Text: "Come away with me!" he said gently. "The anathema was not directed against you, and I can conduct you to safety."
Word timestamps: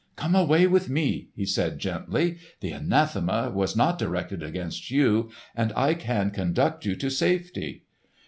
"Come 0.15 0.33
away 0.33 0.65
with 0.65 0.89
me!" 0.89 1.29
he 1.35 1.45
said 1.45 1.77
gently. 1.77 2.39
"The 2.61 2.71
anathema 2.71 3.51
was 3.53 3.75
not 3.75 3.99
directed 3.99 4.41
against 4.41 4.89
you, 4.89 5.29
and 5.55 5.71
I 5.75 5.93
can 5.93 6.31
conduct 6.31 6.85
you 6.85 6.95
to 6.95 7.11
safety." 7.11 7.83